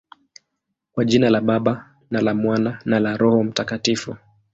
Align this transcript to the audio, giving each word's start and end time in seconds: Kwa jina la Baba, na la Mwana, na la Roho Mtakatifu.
Kwa 0.93 1.05
jina 1.05 1.29
la 1.29 1.41
Baba, 1.41 1.89
na 2.11 2.21
la 2.21 2.33
Mwana, 2.33 2.81
na 2.85 2.99
la 2.99 3.17
Roho 3.17 3.43
Mtakatifu. 3.43 4.15